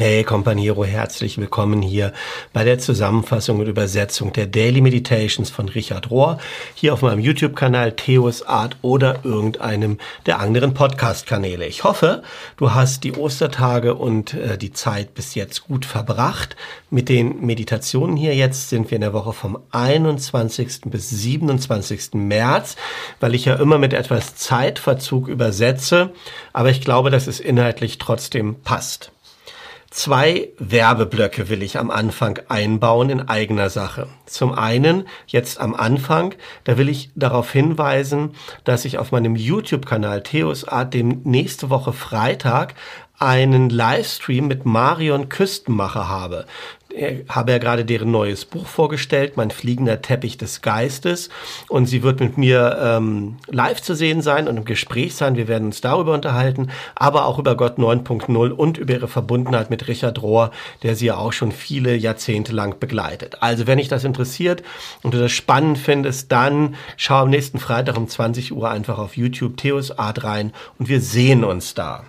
Hey 0.00 0.24
Companiero, 0.24 0.82
herzlich 0.82 1.36
willkommen 1.36 1.82
hier 1.82 2.14
bei 2.54 2.64
der 2.64 2.78
Zusammenfassung 2.78 3.58
und 3.58 3.66
Übersetzung 3.66 4.32
der 4.32 4.46
Daily 4.46 4.80
Meditations 4.80 5.50
von 5.50 5.68
Richard 5.68 6.10
Rohr, 6.10 6.38
hier 6.74 6.94
auf 6.94 7.02
meinem 7.02 7.20
YouTube-Kanal 7.20 7.92
Theos 7.92 8.42
Art 8.42 8.78
oder 8.80 9.20
irgendeinem 9.24 9.98
der 10.24 10.40
anderen 10.40 10.72
Podcast-Kanäle. 10.72 11.66
Ich 11.66 11.84
hoffe, 11.84 12.22
du 12.56 12.72
hast 12.72 13.04
die 13.04 13.12
Ostertage 13.12 13.94
und 13.94 14.32
äh, 14.32 14.56
die 14.56 14.72
Zeit 14.72 15.12
bis 15.12 15.34
jetzt 15.34 15.66
gut 15.66 15.84
verbracht. 15.84 16.56
Mit 16.88 17.10
den 17.10 17.44
Meditationen 17.44 18.16
hier 18.16 18.34
jetzt 18.34 18.70
sind 18.70 18.90
wir 18.90 18.96
in 18.96 19.02
der 19.02 19.12
Woche 19.12 19.34
vom 19.34 19.58
21. 19.70 20.80
bis 20.86 21.10
27. 21.10 22.14
März, 22.14 22.76
weil 23.20 23.34
ich 23.34 23.44
ja 23.44 23.56
immer 23.56 23.76
mit 23.76 23.92
etwas 23.92 24.34
Zeitverzug 24.34 25.28
übersetze, 25.28 26.14
aber 26.54 26.70
ich 26.70 26.80
glaube, 26.80 27.10
dass 27.10 27.26
es 27.26 27.38
inhaltlich 27.38 27.98
trotzdem 27.98 28.54
passt. 28.64 29.12
Zwei 29.90 30.50
Werbeblöcke 30.58 31.48
will 31.48 31.64
ich 31.64 31.76
am 31.76 31.90
Anfang 31.90 32.38
einbauen 32.48 33.10
in 33.10 33.28
eigener 33.28 33.70
Sache. 33.70 34.06
Zum 34.24 34.52
einen, 34.52 35.08
jetzt 35.26 35.58
am 35.58 35.74
Anfang, 35.74 36.36
da 36.62 36.78
will 36.78 36.88
ich 36.88 37.10
darauf 37.16 37.50
hinweisen, 37.50 38.36
dass 38.62 38.84
ich 38.84 38.98
auf 38.98 39.10
meinem 39.10 39.34
YouTube-Kanal 39.34 40.22
Theos 40.22 40.62
Art 40.64 40.94
dem 40.94 41.22
nächste 41.24 41.70
Woche 41.70 41.92
Freitag 41.92 42.74
einen 43.18 43.68
Livestream 43.68 44.46
mit 44.46 44.64
Marion 44.64 45.28
Küstenmacher 45.28 46.08
habe 46.08 46.46
habe 47.28 47.52
ja 47.52 47.58
gerade 47.58 47.84
deren 47.84 48.10
neues 48.10 48.44
Buch 48.44 48.66
vorgestellt, 48.66 49.36
Mein 49.36 49.50
fliegender 49.50 50.02
Teppich 50.02 50.38
des 50.38 50.62
Geistes. 50.62 51.28
Und 51.68 51.86
sie 51.86 52.02
wird 52.02 52.20
mit 52.20 52.36
mir 52.36 52.78
ähm, 52.80 53.36
live 53.48 53.80
zu 53.80 53.94
sehen 53.94 54.22
sein 54.22 54.48
und 54.48 54.56
im 54.56 54.64
Gespräch 54.64 55.14
sein. 55.14 55.36
Wir 55.36 55.48
werden 55.48 55.66
uns 55.66 55.80
darüber 55.80 56.14
unterhalten, 56.14 56.70
aber 56.94 57.26
auch 57.26 57.38
über 57.38 57.56
Gott 57.56 57.78
9.0 57.78 58.50
und 58.50 58.78
über 58.78 58.94
ihre 58.94 59.08
Verbundenheit 59.08 59.70
mit 59.70 59.88
Richard 59.88 60.22
Rohr, 60.22 60.50
der 60.82 60.96
sie 60.96 61.06
ja 61.06 61.16
auch 61.16 61.32
schon 61.32 61.52
viele 61.52 61.96
Jahrzehnte 61.96 62.52
lang 62.52 62.78
begleitet. 62.80 63.38
Also 63.40 63.66
wenn 63.66 63.78
dich 63.78 63.88
das 63.88 64.04
interessiert 64.04 64.62
und 65.02 65.14
du 65.14 65.18
das 65.18 65.32
spannend 65.32 65.78
findest, 65.78 66.32
dann 66.32 66.74
schau 66.96 67.22
am 67.22 67.30
nächsten 67.30 67.58
Freitag 67.58 67.96
um 67.96 68.08
20 68.08 68.52
Uhr 68.52 68.70
einfach 68.70 68.98
auf 68.98 69.16
YouTube 69.16 69.56
Theos 69.56 69.96
Art 69.98 70.24
rein 70.24 70.52
und 70.78 70.88
wir 70.88 71.00
sehen 71.00 71.44
uns 71.44 71.74
da. 71.74 72.04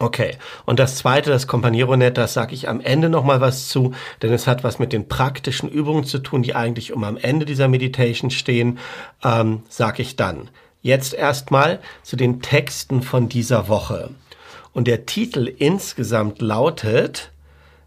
Okay. 0.00 0.38
Und 0.64 0.78
das 0.78 0.96
zweite, 0.96 1.28
das 1.28 1.46
Companiero-Net, 1.46 2.16
das 2.16 2.32
sage 2.32 2.54
ich 2.54 2.70
am 2.70 2.80
Ende 2.80 3.10
nochmal 3.10 3.42
was 3.42 3.68
zu, 3.68 3.92
denn 4.22 4.32
es 4.32 4.46
hat 4.46 4.64
was 4.64 4.78
mit 4.78 4.94
den 4.94 5.08
praktischen 5.08 5.68
Übungen 5.68 6.04
zu 6.04 6.20
tun, 6.20 6.42
die 6.42 6.54
eigentlich 6.54 6.94
um 6.94 7.04
am 7.04 7.18
Ende 7.18 7.44
dieser 7.44 7.68
Meditation 7.68 8.30
stehen, 8.30 8.78
ähm, 9.22 9.62
sage 9.68 10.00
ich 10.00 10.16
dann. 10.16 10.48
Jetzt 10.80 11.12
erstmal 11.12 11.80
zu 12.02 12.16
den 12.16 12.40
Texten 12.40 13.02
von 13.02 13.28
dieser 13.28 13.68
Woche. 13.68 14.08
Und 14.72 14.88
der 14.88 15.04
Titel 15.04 15.46
insgesamt 15.46 16.40
lautet 16.40 17.30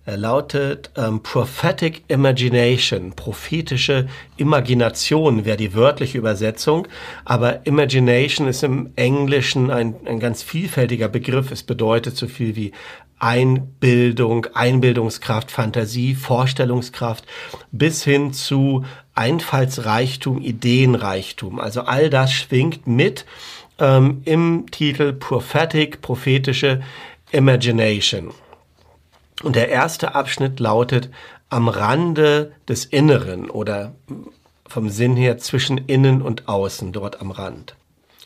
er 0.05 0.17
lautet 0.17 0.91
ähm, 0.97 1.23
Prophetic 1.23 2.03
Imagination, 2.09 3.13
prophetische 3.13 4.09
Imagination 4.35 5.45
wäre 5.45 5.55
die 5.55 5.73
wörtliche 5.73 6.17
Übersetzung, 6.17 6.89
aber 7.23 7.65
Imagination 7.65 8.49
ist 8.49 8.63
im 8.63 8.91
Englischen 8.97 9.71
ein, 9.71 9.95
ein 10.05 10.19
ganz 10.19 10.43
vielfältiger 10.43 11.07
Begriff. 11.07 11.51
Es 11.51 11.63
bedeutet 11.63 12.17
so 12.17 12.27
viel 12.27 12.57
wie 12.57 12.73
Einbildung, 13.17 14.47
Einbildungskraft, 14.53 15.49
Fantasie, 15.49 16.15
Vorstellungskraft 16.15 17.23
bis 17.71 18.03
hin 18.03 18.33
zu 18.33 18.83
Einfallsreichtum, 19.15 20.41
Ideenreichtum. 20.41 21.61
Also 21.61 21.83
all 21.83 22.09
das 22.09 22.33
schwingt 22.33 22.87
mit 22.87 23.25
ähm, 23.79 24.21
im 24.25 24.65
Titel 24.69 25.13
Prophetic, 25.13 26.01
prophetische 26.01 26.81
Imagination. 27.31 28.33
Und 29.41 29.55
der 29.55 29.69
erste 29.69 30.15
Abschnitt 30.15 30.59
lautet 30.59 31.09
am 31.49 31.67
Rande 31.67 32.51
des 32.67 32.85
Inneren 32.85 33.49
oder 33.49 33.93
vom 34.67 34.89
Sinn 34.89 35.15
her 35.15 35.37
zwischen 35.37 35.77
innen 35.77 36.21
und 36.21 36.47
außen, 36.47 36.91
dort 36.91 37.21
am 37.21 37.31
Rand. 37.31 37.75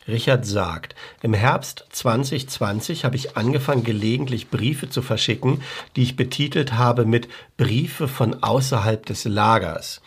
Richard 0.07 0.45
sagt, 0.45 0.95
im 1.21 1.33
Herbst 1.33 1.85
2020 1.91 3.03
habe 3.03 3.17
ich 3.17 3.35
angefangen, 3.35 3.83
gelegentlich 3.83 4.49
Briefe 4.49 4.89
zu 4.89 5.01
verschicken, 5.01 5.61
die 5.95 6.03
ich 6.03 6.15
betitelt 6.15 6.73
habe 6.73 7.05
mit 7.05 7.27
Briefe 7.57 8.07
von 8.07 8.41
außerhalb 8.41 9.05
des 9.05 9.25
Lagers. 9.25 10.01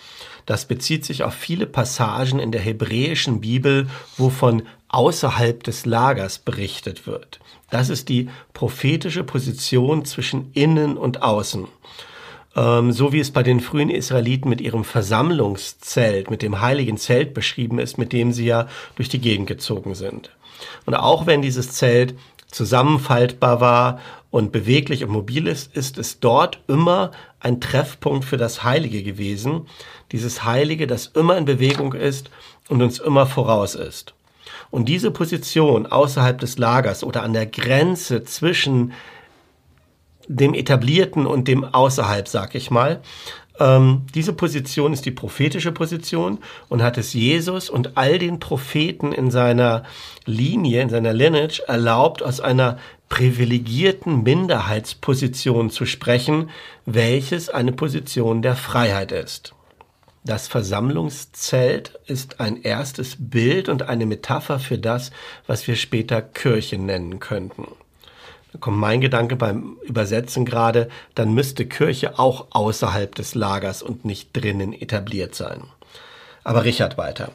Das 0.46 0.64
bezieht 0.64 1.04
sich 1.04 1.22
auf 1.22 1.34
viele 1.34 1.66
Passagen 1.66 2.38
in 2.38 2.50
der 2.50 2.62
hebräischen 2.62 3.42
Bibel, 3.42 3.88
wo 4.16 4.30
von 4.30 4.62
außerhalb 4.88 5.62
des 5.62 5.84
Lagers 5.84 6.38
berichtet 6.38 7.06
wird. 7.06 7.38
Das 7.70 7.88
ist 7.88 8.08
die 8.08 8.28
prophetische 8.52 9.24
Position 9.24 10.04
zwischen 10.04 10.50
innen 10.52 10.96
und 10.96 11.22
außen. 11.22 11.66
Ähm, 12.56 12.92
so 12.92 13.12
wie 13.12 13.20
es 13.20 13.30
bei 13.30 13.42
den 13.42 13.60
frühen 13.60 13.90
Israeliten 13.90 14.48
mit 14.48 14.60
ihrem 14.60 14.84
Versammlungszelt, 14.84 16.30
mit 16.30 16.42
dem 16.42 16.60
heiligen 16.60 16.96
Zelt 16.96 17.32
beschrieben 17.32 17.78
ist, 17.78 17.96
mit 17.96 18.12
dem 18.12 18.32
sie 18.32 18.46
ja 18.46 18.66
durch 18.96 19.08
die 19.08 19.20
Gegend 19.20 19.46
gezogen 19.46 19.94
sind. 19.94 20.30
Und 20.84 20.94
auch 20.94 21.26
wenn 21.26 21.42
dieses 21.42 21.72
Zelt 21.72 22.14
zusammenfaltbar 22.50 23.60
war 23.60 24.00
und 24.30 24.50
beweglich 24.50 25.04
und 25.04 25.10
mobil 25.10 25.46
ist, 25.46 25.74
ist 25.76 25.98
es 25.98 26.18
dort 26.18 26.60
immer 26.66 27.12
ein 27.38 27.60
Treffpunkt 27.60 28.24
für 28.24 28.36
das 28.36 28.64
Heilige 28.64 29.02
gewesen. 29.02 29.66
Dieses 30.12 30.44
Heilige, 30.44 30.86
das 30.86 31.06
immer 31.06 31.36
in 31.38 31.44
Bewegung 31.44 31.94
ist 31.94 32.30
und 32.68 32.82
uns 32.82 32.98
immer 32.98 33.26
voraus 33.26 33.76
ist. 33.76 34.14
Und 34.70 34.88
diese 34.88 35.10
Position 35.10 35.86
außerhalb 35.86 36.38
des 36.38 36.58
Lagers 36.58 37.02
oder 37.02 37.22
an 37.22 37.32
der 37.32 37.46
Grenze 37.46 38.24
zwischen 38.24 38.92
dem 40.28 40.54
Etablierten 40.54 41.26
und 41.26 41.48
dem 41.48 41.64
Außerhalb, 41.64 42.28
sag 42.28 42.54
ich 42.54 42.70
mal, 42.70 43.00
ähm, 43.58 44.06
diese 44.14 44.32
Position 44.32 44.92
ist 44.92 45.04
die 45.04 45.10
prophetische 45.10 45.70
Position 45.70 46.38
und 46.68 46.82
hat 46.82 46.98
es 46.98 47.12
Jesus 47.12 47.68
und 47.68 47.96
all 47.96 48.18
den 48.18 48.40
Propheten 48.40 49.12
in 49.12 49.30
seiner 49.30 49.82
Linie, 50.24 50.82
in 50.82 50.88
seiner 50.88 51.12
Lineage 51.12 51.60
erlaubt, 51.66 52.22
aus 52.22 52.40
einer 52.40 52.78
privilegierten 53.08 54.22
Minderheitsposition 54.22 55.70
zu 55.70 55.84
sprechen, 55.84 56.48
welches 56.86 57.50
eine 57.50 57.72
Position 57.72 58.40
der 58.40 58.56
Freiheit 58.56 59.12
ist. 59.12 59.52
Das 60.22 60.48
Versammlungszelt 60.48 61.98
ist 62.06 62.40
ein 62.40 62.62
erstes 62.62 63.16
Bild 63.18 63.70
und 63.70 63.82
eine 63.88 64.04
Metapher 64.04 64.58
für 64.58 64.76
das, 64.76 65.12
was 65.46 65.66
wir 65.66 65.76
später 65.76 66.20
Kirche 66.20 66.76
nennen 66.76 67.20
könnten. 67.20 67.68
Da 68.52 68.58
kommt 68.58 68.76
mein 68.76 69.00
Gedanke 69.00 69.36
beim 69.36 69.78
Übersetzen 69.82 70.44
gerade, 70.44 70.88
dann 71.14 71.32
müsste 71.32 71.66
Kirche 71.66 72.18
auch 72.18 72.48
außerhalb 72.50 73.14
des 73.14 73.34
Lagers 73.34 73.82
und 73.82 74.04
nicht 74.04 74.30
drinnen 74.34 74.74
etabliert 74.74 75.34
sein. 75.34 75.62
Aber 76.44 76.64
Richard 76.64 76.98
weiter. 76.98 77.30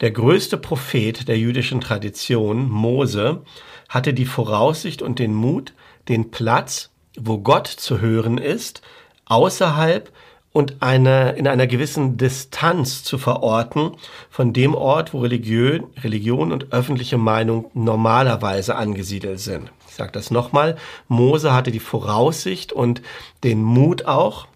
Der 0.00 0.10
größte 0.10 0.56
Prophet 0.56 1.28
der 1.28 1.38
jüdischen 1.38 1.80
Tradition, 1.80 2.70
Mose, 2.70 3.42
hatte 3.88 4.14
die 4.14 4.26
Voraussicht 4.26 5.02
und 5.02 5.18
den 5.18 5.34
Mut, 5.34 5.74
den 6.08 6.30
Platz, 6.30 6.90
wo 7.16 7.38
Gott 7.38 7.66
zu 7.66 8.00
hören 8.00 8.38
ist, 8.38 8.80
außerhalb 9.26 10.10
und 10.54 10.76
eine, 10.82 11.32
in 11.32 11.48
einer 11.48 11.66
gewissen 11.66 12.16
Distanz 12.16 13.02
zu 13.02 13.18
verorten 13.18 13.90
von 14.30 14.52
dem 14.52 14.76
Ort, 14.76 15.12
wo 15.12 15.18
Religion, 15.18 15.88
Religion 16.00 16.52
und 16.52 16.72
öffentliche 16.72 17.18
Meinung 17.18 17.72
normalerweise 17.74 18.76
angesiedelt 18.76 19.40
sind. 19.40 19.72
Ich 19.88 19.96
sage 19.96 20.12
das 20.12 20.30
nochmal. 20.30 20.76
Mose 21.08 21.52
hatte 21.52 21.72
die 21.72 21.80
Voraussicht 21.80 22.72
und 22.72 23.02
den 23.42 23.64
Mut 23.64 24.06
auch, 24.06 24.46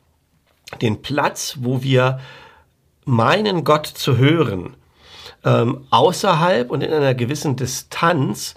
den 0.81 1.03
Platz, 1.03 1.57
wo 1.63 1.83
wir 1.83 2.21
meinen 3.05 3.65
Gott 3.65 3.89
zu 3.89 4.17
hören, 4.17 4.77
ähm, 5.45 5.85
außerhalb 5.91 6.71
und 6.71 6.83
in 6.83 6.93
einer 6.93 7.15
gewissen 7.15 7.57
Distanz 7.57 8.55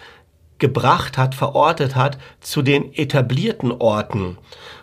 gebracht 0.59 1.17
hat, 1.17 1.33
verortet 1.33 1.95
hat 1.95 2.19
zu 2.39 2.61
den 2.61 2.93
etablierten 2.93 3.71
Orten 3.71 4.37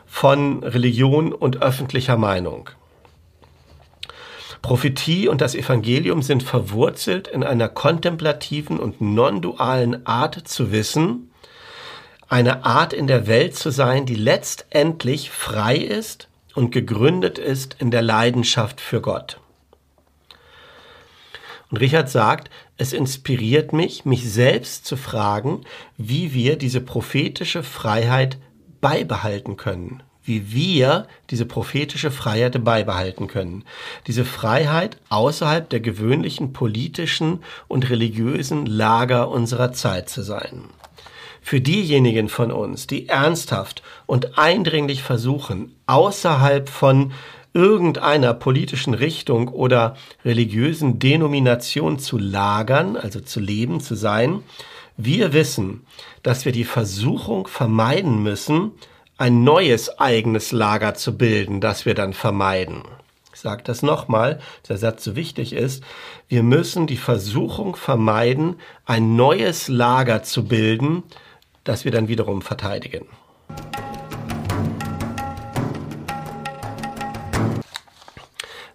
von 0.08 0.64
Religion 0.64 1.32
und 1.32 1.62
öffentlicher 1.62 2.16
Meinung. 2.16 2.70
Prophetie 4.62 5.28
und 5.28 5.40
das 5.40 5.55
Evangelium 5.55 6.22
sind 6.22 6.43
verwurzelt 6.43 7.28
in 7.28 7.44
einer 7.44 7.69
kontemplativen 7.69 8.81
und 8.81 9.00
non-dualen 9.00 10.05
Art 10.06 10.49
zu 10.49 10.72
wissen, 10.72 11.31
eine 12.28 12.64
Art 12.64 12.93
in 12.93 13.06
der 13.06 13.26
Welt 13.26 13.56
zu 13.56 13.70
sein, 13.70 14.05
die 14.05 14.16
letztendlich 14.16 15.31
frei 15.31 15.76
ist 15.76 16.28
und 16.54 16.72
gegründet 16.72 17.38
ist 17.38 17.76
in 17.78 17.90
der 17.90 18.02
Leidenschaft 18.02 18.81
für 18.81 19.00
Gott. 19.00 19.38
Und 21.70 21.78
Richard 21.78 22.11
sagt, 22.11 22.50
es 22.76 22.93
inspiriert 22.93 23.72
mich, 23.72 24.04
mich 24.04 24.28
selbst 24.31 24.87
zu 24.87 24.96
fragen, 24.96 25.62
wie 25.96 26.32
wir 26.32 26.56
diese 26.56 26.81
prophetische 26.81 27.62
Freiheit 27.62 28.38
beibehalten 28.80 29.56
können, 29.56 30.02
wie 30.25 30.52
wir 30.52 31.06
diese 31.30 31.46
prophetische 31.46 32.10
Freiheit 32.10 32.62
beibehalten 32.62 33.28
können. 33.28 33.64
Diese 34.06 34.25
Freiheit 34.25 34.98
außerhalb 35.08 35.69
der 35.70 35.80
gewöhnlichen 35.80 36.52
politischen 36.52 37.40
und 37.66 37.88
religiösen 37.88 38.66
Lager 38.66 39.28
unserer 39.30 39.72
Zeit 39.72 40.08
zu 40.08 40.22
sein. 40.22 40.64
Für 41.40 41.60
diejenigen 41.62 42.28
von 42.28 42.52
uns, 42.52 42.86
die 42.86 43.08
ernsthaft 43.08 43.82
und 44.04 44.38
eindringlich 44.38 45.02
versuchen, 45.02 45.75
außerhalb 45.86 46.69
von 46.69 47.12
irgendeiner 47.54 48.34
politischen 48.34 48.92
Richtung 48.94 49.48
oder 49.48 49.96
religiösen 50.25 50.98
Denomination 50.98 51.98
zu 51.98 52.19
lagern, 52.19 52.96
also 52.96 53.20
zu 53.20 53.40
leben, 53.40 53.80
zu 53.80 53.94
sein, 53.94 54.42
wir 55.00 55.32
wissen, 55.32 55.86
dass 56.24 56.44
wir 56.44 56.50
die 56.50 56.64
Versuchung 56.64 57.46
vermeiden 57.46 58.20
müssen, 58.20 58.72
ein 59.16 59.44
neues 59.44 60.00
eigenes 60.00 60.50
Lager 60.50 60.94
zu 60.94 61.16
bilden, 61.16 61.60
das 61.60 61.86
wir 61.86 61.94
dann 61.94 62.12
vermeiden. 62.12 62.82
Ich 63.32 63.40
sage 63.40 63.62
das 63.62 63.82
nochmal, 63.82 64.40
der 64.68 64.76
Satz 64.76 65.04
so 65.04 65.14
wichtig 65.14 65.52
ist. 65.52 65.84
Wir 66.26 66.42
müssen 66.42 66.88
die 66.88 66.96
Versuchung 66.96 67.76
vermeiden, 67.76 68.56
ein 68.86 69.14
neues 69.14 69.68
Lager 69.68 70.24
zu 70.24 70.48
bilden, 70.48 71.04
das 71.62 71.84
wir 71.84 71.92
dann 71.92 72.08
wiederum 72.08 72.42
verteidigen. 72.42 73.06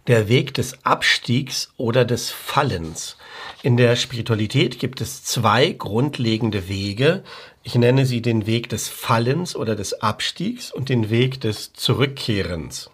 Der 0.08 0.30
Weg 0.30 0.54
des 0.54 0.86
Abstiegs 0.86 1.74
oder 1.76 2.06
des 2.06 2.32
Fallens. 2.32 3.18
In 3.64 3.78
der 3.78 3.96
Spiritualität 3.96 4.78
gibt 4.78 5.00
es 5.00 5.24
zwei 5.24 5.72
grundlegende 5.72 6.68
Wege. 6.68 7.24
Ich 7.64 7.76
nenne 7.76 8.06
sie 8.06 8.22
den 8.22 8.46
Weg 8.46 8.68
des 8.68 8.90
Fallens 8.90 9.56
oder 9.56 9.78
des 9.78 10.02
Abstiegs 10.02 10.70
und 10.70 10.90
den 10.90 11.10
Weg 11.10 11.40
des 11.40 11.72
Zurückkehrens. 11.72 12.92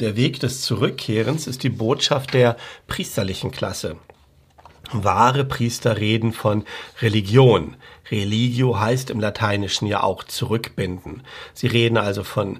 Der 0.00 0.16
Weg 0.16 0.40
des 0.40 0.62
Zurückkehrens 0.62 1.46
ist 1.46 1.62
die 1.62 1.68
Botschaft 1.68 2.34
der 2.34 2.56
priesterlichen 2.88 3.52
Klasse. 3.52 3.98
Wahre 4.90 5.44
Priester 5.44 5.98
reden 5.98 6.32
von 6.32 6.64
Religion. 7.00 7.76
Religio 8.10 8.80
heißt 8.80 9.10
im 9.10 9.20
Lateinischen 9.20 9.86
ja 9.86 10.02
auch 10.02 10.24
zurückbinden. 10.24 11.22
Sie 11.54 11.68
reden 11.68 11.96
also 11.96 12.24
von 12.24 12.58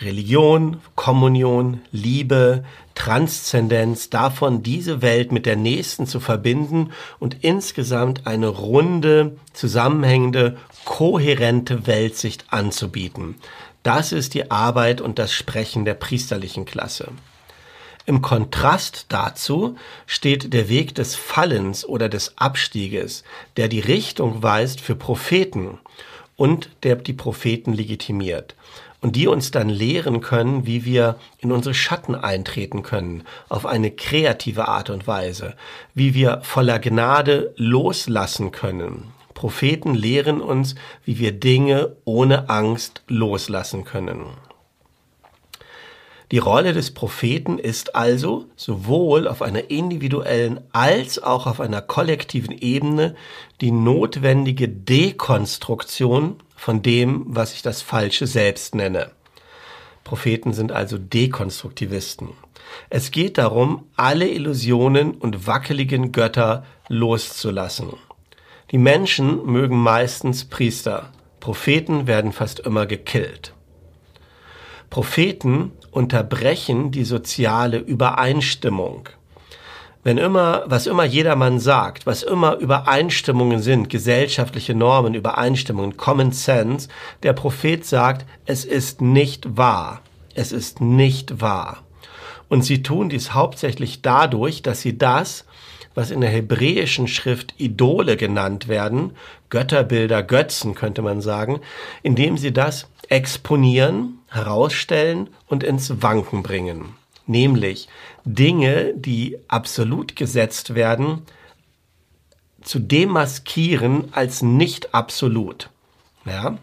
Religion, 0.00 0.80
Kommunion, 0.94 1.80
Liebe, 1.90 2.64
Transzendenz, 2.94 4.10
davon 4.10 4.62
diese 4.62 5.00
Welt 5.00 5.32
mit 5.32 5.46
der 5.46 5.56
nächsten 5.56 6.06
zu 6.06 6.20
verbinden 6.20 6.92
und 7.18 7.44
insgesamt 7.44 8.26
eine 8.26 8.48
runde, 8.48 9.36
zusammenhängende, 9.52 10.58
kohärente 10.84 11.86
Weltsicht 11.86 12.44
anzubieten. 12.50 13.36
Das 13.82 14.12
ist 14.12 14.34
die 14.34 14.50
Arbeit 14.50 15.00
und 15.00 15.18
das 15.18 15.32
Sprechen 15.32 15.84
der 15.84 15.94
priesterlichen 15.94 16.64
Klasse. 16.64 17.08
Im 18.04 18.22
Kontrast 18.22 19.06
dazu 19.08 19.76
steht 20.06 20.52
der 20.52 20.68
Weg 20.68 20.94
des 20.94 21.16
Fallens 21.16 21.84
oder 21.84 22.08
des 22.08 22.38
Abstieges, 22.38 23.24
der 23.56 23.68
die 23.68 23.80
Richtung 23.80 24.42
weist 24.42 24.80
für 24.80 24.94
Propheten 24.94 25.78
und 26.36 26.70
der 26.82 26.96
die 26.96 27.12
Propheten 27.12 27.72
legitimiert 27.72 28.54
und 29.00 29.16
die 29.16 29.26
uns 29.26 29.50
dann 29.50 29.68
lehren 29.68 30.20
können, 30.20 30.66
wie 30.66 30.84
wir 30.84 31.16
in 31.38 31.52
unsere 31.52 31.74
Schatten 31.74 32.14
eintreten 32.14 32.82
können, 32.82 33.24
auf 33.48 33.66
eine 33.66 33.90
kreative 33.90 34.68
Art 34.68 34.90
und 34.90 35.06
Weise, 35.06 35.54
wie 35.94 36.14
wir 36.14 36.40
voller 36.42 36.78
Gnade 36.78 37.54
loslassen 37.56 38.52
können. 38.52 39.12
Propheten 39.34 39.94
lehren 39.94 40.40
uns, 40.40 40.76
wie 41.04 41.18
wir 41.18 41.32
Dinge 41.32 41.96
ohne 42.04 42.48
Angst 42.48 43.02
loslassen 43.06 43.84
können. 43.84 44.24
Die 46.32 46.38
Rolle 46.38 46.72
des 46.72 46.92
Propheten 46.92 47.58
ist 47.58 47.94
also 47.94 48.46
sowohl 48.56 49.28
auf 49.28 49.42
einer 49.42 49.70
individuellen 49.70 50.60
als 50.72 51.22
auch 51.22 51.46
auf 51.46 51.60
einer 51.60 51.80
kollektiven 51.80 52.56
Ebene 52.58 53.14
die 53.60 53.70
notwendige 53.70 54.68
Dekonstruktion 54.68 56.36
von 56.56 56.82
dem, 56.82 57.24
was 57.28 57.54
ich 57.54 57.62
das 57.62 57.80
falsche 57.80 58.26
Selbst 58.26 58.74
nenne. 58.74 59.12
Propheten 60.02 60.52
sind 60.52 60.72
also 60.72 60.98
Dekonstruktivisten. 60.98 62.30
Es 62.90 63.12
geht 63.12 63.38
darum, 63.38 63.84
alle 63.96 64.28
Illusionen 64.28 65.12
und 65.12 65.46
wackeligen 65.46 66.10
Götter 66.10 66.64
loszulassen. 66.88 67.92
Die 68.72 68.78
Menschen 68.78 69.46
mögen 69.46 69.78
meistens 69.78 70.44
Priester. 70.44 71.12
Propheten 71.38 72.08
werden 72.08 72.32
fast 72.32 72.58
immer 72.60 72.86
gekillt. 72.86 73.52
Propheten 74.90 75.72
unterbrechen 75.96 76.90
die 76.90 77.04
soziale 77.04 77.78
Übereinstimmung. 77.78 79.08
Wenn 80.04 80.18
immer, 80.18 80.64
was 80.66 80.86
immer 80.86 81.04
jedermann 81.04 81.58
sagt, 81.58 82.04
was 82.04 82.22
immer 82.22 82.58
Übereinstimmungen 82.58 83.62
sind, 83.62 83.88
gesellschaftliche 83.88 84.74
Normen, 84.74 85.14
Übereinstimmungen, 85.14 85.96
Common 85.96 86.32
Sense, 86.32 86.88
der 87.22 87.32
Prophet 87.32 87.86
sagt, 87.86 88.26
es 88.44 88.66
ist 88.66 89.00
nicht 89.00 89.56
wahr. 89.56 90.02
Es 90.34 90.52
ist 90.52 90.82
nicht 90.82 91.40
wahr. 91.40 91.82
Und 92.48 92.62
sie 92.62 92.82
tun 92.82 93.08
dies 93.08 93.32
hauptsächlich 93.32 94.02
dadurch, 94.02 94.60
dass 94.60 94.82
sie 94.82 94.98
das, 94.98 95.46
was 95.94 96.10
in 96.10 96.20
der 96.20 96.30
hebräischen 96.30 97.08
Schrift 97.08 97.54
Idole 97.56 98.18
genannt 98.18 98.68
werden, 98.68 99.12
Götterbilder, 99.48 100.22
Götzen 100.22 100.74
könnte 100.74 101.00
man 101.00 101.22
sagen, 101.22 101.60
indem 102.02 102.36
sie 102.36 102.52
das 102.52 102.86
exponieren, 103.08 104.15
herausstellen 104.28 105.30
und 105.46 105.62
ins 105.62 106.02
Wanken 106.02 106.42
bringen 106.42 106.94
nämlich 107.26 107.88
Dinge, 108.24 108.94
die 108.94 109.38
absolut 109.48 110.16
gesetzt 110.16 110.74
werden, 110.74 111.22
zu 112.62 112.78
demaskieren 112.78 114.08
als 114.12 114.42
nicht 114.42 114.94
absolut. 114.94 115.70
Ja? 116.24 116.58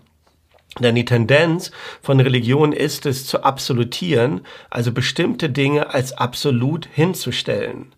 Denn 0.80 0.96
die 0.96 1.06
Tendenz 1.06 1.72
von 2.02 2.20
Religion 2.20 2.74
ist 2.74 3.06
es 3.06 3.28
zu 3.28 3.44
absolutieren, 3.44 4.42
also 4.70 4.92
bestimmte 4.92 5.50
Dinge 5.50 5.94
als 5.94 6.14
absolut 6.14 6.88
hinzustellen. 6.92 7.94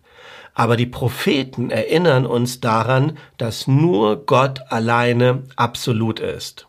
Aber 0.54 0.76
die 0.76 0.86
Propheten 0.86 1.70
erinnern 1.70 2.26
uns 2.26 2.60
daran, 2.60 3.18
dass 3.38 3.66
nur 3.66 4.24
Gott 4.26 4.60
alleine 4.70 5.42
absolut 5.56 6.20
ist 6.20 6.65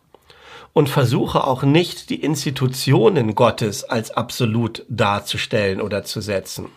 und 0.78 0.90
versuche 0.90 1.44
auch 1.44 1.64
nicht 1.64 2.12
die 2.12 2.22
Institutionen 2.22 3.34
Gottes 3.34 3.84
als 3.84 4.12
absolut 4.12 4.86
darzustellen 4.90 5.82
oder 5.82 6.04
zu 6.04 6.22
setzen. 6.22 6.68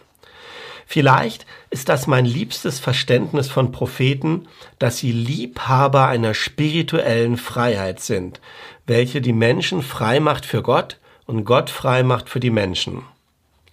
Vielleicht 0.86 1.44
ist 1.68 1.90
das 1.90 2.06
mein 2.06 2.24
liebstes 2.24 2.80
Verständnis 2.80 3.50
von 3.50 3.72
Propheten, 3.72 4.48
dass 4.78 4.96
sie 4.96 5.12
Liebhaber 5.12 6.06
einer 6.06 6.32
spirituellen 6.32 7.36
Freiheit 7.36 8.00
sind, 8.00 8.40
welche 8.86 9.20
die 9.20 9.34
Menschen 9.34 9.82
frei 9.82 10.18
macht 10.18 10.46
für 10.46 10.62
Gott 10.62 10.98
und 11.26 11.44
Gott 11.44 11.68
frei 11.68 12.02
macht 12.02 12.30
für 12.30 12.40
die 12.40 12.48
Menschen. 12.48 13.02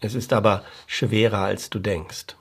Es 0.01 0.13
ist 0.13 0.33
aber 0.33 0.65
schwerer, 0.87 1.39
als 1.39 1.69
du 1.69 1.79
denkst. 1.79 2.35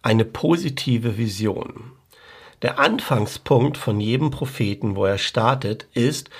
Eine 0.00 0.24
positive 0.24 1.18
Vision. 1.18 1.99
Der 2.62 2.78
Anfangspunkt 2.78 3.76
von 3.76 4.00
jedem 4.00 4.30
Propheten, 4.30 4.96
wo 4.96 5.04
er 5.06 5.18
startet, 5.18 5.86
ist, 5.94 6.30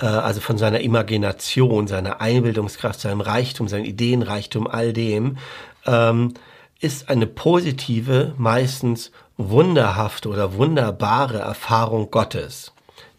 äh, 0.00 0.06
also 0.06 0.40
von 0.40 0.58
seiner 0.58 0.80
Imagination, 0.80 1.86
seiner 1.86 2.20
Einbildungskraft, 2.20 3.00
seinem 3.00 3.20
Reichtum, 3.20 3.68
seinem 3.68 3.84
Ideenreichtum, 3.84 4.66
all 4.66 4.92
dem, 4.92 5.38
ähm, 5.86 6.34
ist 6.80 7.08
eine 7.08 7.26
positive, 7.26 8.34
meistens 8.38 9.12
wunderhafte 9.36 10.28
oder 10.28 10.54
wunderbare 10.54 11.38
Erfahrung 11.38 12.10
Gottes. 12.10 12.72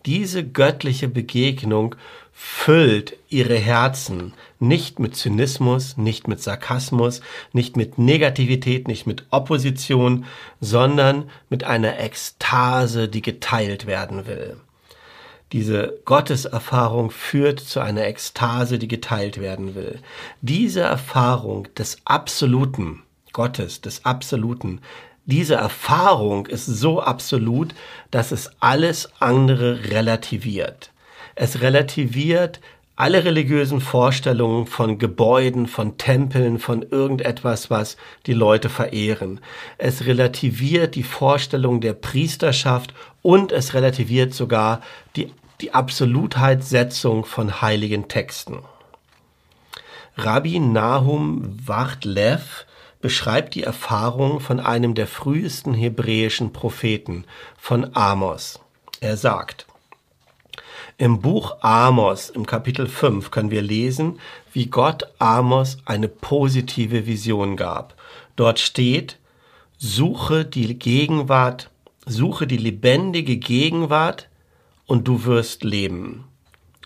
Diese 0.05 0.43
göttliche 0.43 1.07
Begegnung 1.07 1.95
füllt 2.43 3.17
ihre 3.29 3.55
Herzen 3.55 4.33
nicht 4.59 4.99
mit 4.99 5.15
Zynismus, 5.15 5.95
nicht 5.97 6.27
mit 6.27 6.41
Sarkasmus, 6.41 7.21
nicht 7.53 7.77
mit 7.77 7.99
Negativität, 7.99 8.87
nicht 8.87 9.05
mit 9.05 9.25
Opposition, 9.29 10.25
sondern 10.59 11.29
mit 11.49 11.63
einer 11.63 11.99
Ekstase, 11.99 13.07
die 13.07 13.21
geteilt 13.21 13.85
werden 13.85 14.25
will. 14.25 14.57
Diese 15.51 15.99
Gotteserfahrung 16.05 17.11
führt 17.11 17.59
zu 17.59 17.79
einer 17.79 18.05
Ekstase, 18.05 18.79
die 18.79 18.87
geteilt 18.87 19.39
werden 19.39 19.75
will. 19.75 19.99
Diese 20.41 20.81
Erfahrung 20.81 21.67
des 21.75 21.97
Absoluten, 22.05 23.03
Gottes, 23.33 23.81
des 23.81 24.03
Absoluten, 24.03 24.81
diese 25.25 25.55
Erfahrung 25.55 26.47
ist 26.47 26.65
so 26.65 27.01
absolut, 27.01 27.75
dass 28.09 28.31
es 28.31 28.49
alles 28.59 29.11
andere 29.19 29.91
relativiert. 29.91 30.90
Es 31.41 31.61
relativiert 31.61 32.59
alle 32.95 33.25
religiösen 33.25 33.81
Vorstellungen 33.81 34.67
von 34.67 34.99
Gebäuden, 34.99 35.65
von 35.65 35.97
Tempeln, 35.97 36.59
von 36.59 36.83
irgendetwas, 36.83 37.71
was 37.71 37.97
die 38.27 38.33
Leute 38.33 38.69
verehren. 38.69 39.39
Es 39.79 40.05
relativiert 40.05 40.93
die 40.93 41.01
Vorstellung 41.01 41.81
der 41.81 41.93
Priesterschaft 41.93 42.93
und 43.23 43.51
es 43.51 43.73
relativiert 43.73 44.35
sogar 44.35 44.81
die, 45.15 45.33
die 45.61 45.73
Absolutheitssetzung 45.73 47.25
von 47.25 47.59
heiligen 47.59 48.07
Texten. 48.07 48.59
Rabbi 50.17 50.59
Nahum 50.59 51.57
Wachtlev 51.65 52.67
beschreibt 53.01 53.55
die 53.55 53.63
Erfahrung 53.63 54.41
von 54.41 54.59
einem 54.59 54.93
der 54.93 55.07
frühesten 55.07 55.73
hebräischen 55.73 56.53
Propheten, 56.53 57.25
von 57.57 57.95
Amos. 57.95 58.59
Er 58.99 59.17
sagt, 59.17 59.65
im 61.01 61.19
Buch 61.19 61.55
Amos 61.61 62.29
im 62.29 62.45
Kapitel 62.45 62.85
5 62.85 63.31
können 63.31 63.49
wir 63.49 63.63
lesen, 63.63 64.19
wie 64.53 64.67
Gott 64.67 65.05
Amos 65.17 65.79
eine 65.85 66.07
positive 66.07 67.07
Vision 67.07 67.57
gab. 67.57 67.95
Dort 68.35 68.59
steht, 68.59 69.17
suche 69.79 70.45
die 70.45 70.77
Gegenwart, 70.77 71.71
suche 72.05 72.45
die 72.45 72.57
lebendige 72.57 73.37
Gegenwart 73.37 74.29
und 74.85 75.07
du 75.07 75.25
wirst 75.25 75.63
leben. 75.63 76.25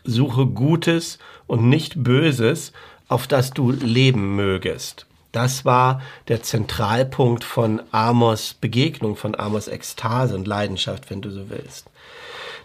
Suche 0.05 0.45
Gutes 0.45 1.19
und 1.45 1.67
nicht 1.67 2.01
Böses, 2.01 2.71
auf 3.09 3.27
das 3.27 3.51
du 3.51 3.71
leben 3.71 4.37
mögest. 4.37 5.07
Das 5.33 5.65
war 5.65 6.01
der 6.29 6.41
Zentralpunkt 6.41 7.43
von 7.43 7.81
Amos 7.91 8.53
Begegnung, 8.53 9.17
von 9.17 9.35
Amos 9.35 9.67
Ekstase 9.67 10.35
und 10.35 10.47
Leidenschaft, 10.47 11.09
wenn 11.09 11.21
du 11.21 11.31
so 11.31 11.49
willst. 11.49 11.89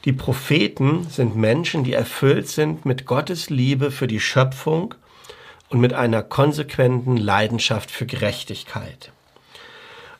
Die 0.04 0.12
Propheten 0.12 1.06
sind 1.10 1.36
Menschen, 1.36 1.84
die 1.84 1.92
erfüllt 1.92 2.48
sind 2.48 2.86
mit 2.86 3.04
Gottes 3.04 3.50
Liebe 3.50 3.90
für 3.90 4.06
die 4.06 4.20
Schöpfung 4.20 4.94
und 5.68 5.80
mit 5.80 5.92
einer 5.92 6.22
konsequenten 6.22 7.18
Leidenschaft 7.18 7.90
für 7.90 8.06
Gerechtigkeit. 8.06 9.12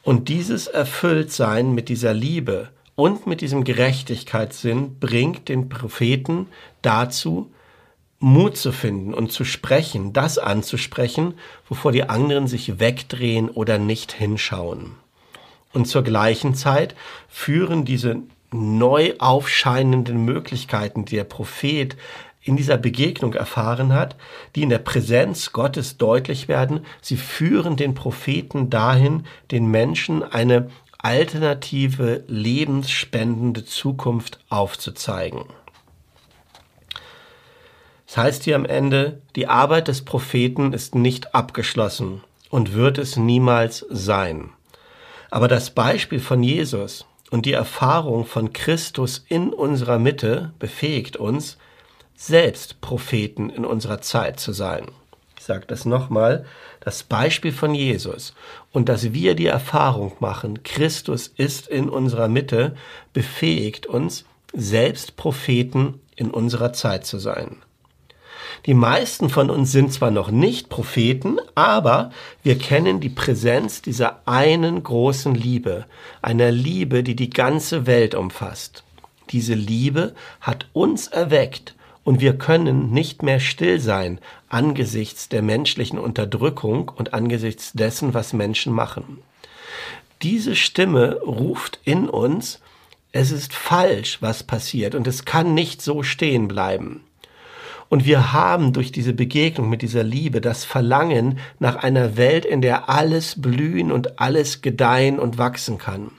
Und 0.02 0.28
dieses 0.28 0.66
Erfülltsein 0.66 1.74
mit 1.74 1.88
dieser 1.88 2.12
Liebe 2.12 2.68
und 2.94 3.26
mit 3.26 3.40
diesem 3.40 3.64
Gerechtigkeitssinn 3.64 4.98
bringt 4.98 5.48
den 5.48 5.70
Propheten 5.70 6.46
dazu, 6.82 7.50
Mut 8.18 8.58
zu 8.58 8.72
finden 8.72 9.14
und 9.14 9.32
zu 9.32 9.44
sprechen, 9.46 10.12
das 10.12 10.36
anzusprechen, 10.36 11.34
wovor 11.66 11.90
die 11.92 12.04
anderen 12.04 12.48
sich 12.48 12.78
wegdrehen 12.78 13.48
oder 13.48 13.78
nicht 13.78 14.12
hinschauen. 14.12 14.96
Und 15.72 15.86
zur 15.86 16.02
gleichen 16.02 16.54
Zeit 16.54 16.94
führen 17.28 17.86
diese 17.86 18.22
neu 18.52 19.14
aufscheinenden 19.18 20.24
Möglichkeiten, 20.24 21.04
die 21.04 21.16
der 21.16 21.24
Prophet 21.24 21.96
in 22.42 22.56
dieser 22.56 22.78
Begegnung 22.78 23.34
erfahren 23.34 23.92
hat, 23.92 24.16
die 24.56 24.62
in 24.62 24.70
der 24.70 24.78
Präsenz 24.78 25.52
Gottes 25.52 25.98
deutlich 25.98 26.48
werden. 26.48 26.86
Sie 27.02 27.16
führen 27.16 27.76
den 27.76 27.94
Propheten 27.94 28.70
dahin, 28.70 29.24
den 29.50 29.66
Menschen 29.66 30.22
eine 30.22 30.70
alternative, 30.98 32.24
lebensspendende 32.26 33.64
Zukunft 33.64 34.40
aufzuzeigen. 34.48 35.44
Das 38.06 38.16
heißt 38.16 38.44
hier 38.44 38.56
am 38.56 38.64
Ende, 38.64 39.22
die 39.36 39.46
Arbeit 39.46 39.88
des 39.88 40.04
Propheten 40.04 40.72
ist 40.72 40.94
nicht 40.94 41.34
abgeschlossen 41.34 42.22
und 42.50 42.72
wird 42.72 42.98
es 42.98 43.16
niemals 43.16 43.86
sein. 43.88 44.50
Aber 45.30 45.46
das 45.46 45.70
Beispiel 45.70 46.18
von 46.18 46.42
Jesus, 46.42 47.06
und 47.30 47.46
die 47.46 47.52
Erfahrung 47.52 48.26
von 48.26 48.52
Christus 48.52 49.24
in 49.28 49.52
unserer 49.52 49.98
Mitte 49.98 50.52
befähigt 50.58 51.16
uns, 51.16 51.56
selbst 52.16 52.80
Propheten 52.80 53.48
in 53.48 53.64
unserer 53.64 54.00
Zeit 54.02 54.38
zu 54.38 54.52
sein. 54.52 54.86
Ich 55.38 55.44
sage 55.44 55.64
das 55.66 55.86
nochmal, 55.86 56.44
das 56.80 57.02
Beispiel 57.02 57.52
von 57.52 57.74
Jesus 57.74 58.34
und 58.72 58.90
dass 58.90 59.14
wir 59.14 59.34
die 59.34 59.46
Erfahrung 59.46 60.12
machen, 60.20 60.62
Christus 60.62 61.28
ist 61.28 61.66
in 61.66 61.88
unserer 61.88 62.28
Mitte, 62.28 62.76
befähigt 63.14 63.86
uns, 63.86 64.26
selbst 64.52 65.16
Propheten 65.16 66.00
in 66.14 66.30
unserer 66.30 66.72
Zeit 66.72 67.06
zu 67.06 67.18
sein. 67.18 67.62
Die 68.66 68.74
meisten 68.74 69.30
von 69.30 69.50
uns 69.50 69.72
sind 69.72 69.92
zwar 69.92 70.10
noch 70.10 70.30
nicht 70.30 70.68
Propheten, 70.68 71.38
aber 71.54 72.10
wir 72.42 72.58
kennen 72.58 73.00
die 73.00 73.08
Präsenz 73.08 73.80
dieser 73.80 74.20
einen 74.26 74.82
großen 74.82 75.34
Liebe, 75.34 75.86
einer 76.20 76.50
Liebe, 76.50 77.02
die 77.02 77.16
die 77.16 77.30
ganze 77.30 77.86
Welt 77.86 78.14
umfasst. 78.14 78.84
Diese 79.30 79.54
Liebe 79.54 80.14
hat 80.40 80.66
uns 80.72 81.08
erweckt 81.08 81.74
und 82.04 82.20
wir 82.20 82.36
können 82.36 82.90
nicht 82.90 83.22
mehr 83.22 83.40
still 83.40 83.80
sein 83.80 84.20
angesichts 84.48 85.28
der 85.28 85.42
menschlichen 85.42 85.98
Unterdrückung 85.98 86.90
und 86.94 87.14
angesichts 87.14 87.72
dessen, 87.72 88.14
was 88.14 88.32
Menschen 88.32 88.72
machen. 88.72 89.18
Diese 90.22 90.56
Stimme 90.56 91.20
ruft 91.22 91.78
in 91.84 92.08
uns, 92.08 92.60
es 93.12 93.30
ist 93.30 93.54
falsch, 93.54 94.18
was 94.20 94.42
passiert 94.42 94.94
und 94.94 95.06
es 95.06 95.24
kann 95.24 95.54
nicht 95.54 95.80
so 95.82 96.02
stehen 96.02 96.48
bleiben. 96.48 97.04
Und 97.90 98.06
wir 98.06 98.32
haben 98.32 98.72
durch 98.72 98.92
diese 98.92 99.12
Begegnung 99.12 99.68
mit 99.68 99.82
dieser 99.82 100.04
Liebe 100.04 100.40
das 100.40 100.64
Verlangen 100.64 101.40
nach 101.58 101.74
einer 101.74 102.16
Welt, 102.16 102.44
in 102.44 102.62
der 102.62 102.88
alles 102.88 103.42
blühen 103.42 103.90
und 103.90 104.20
alles 104.20 104.62
gedeihen 104.62 105.18
und 105.18 105.38
wachsen 105.38 105.76
kann. 105.76 106.12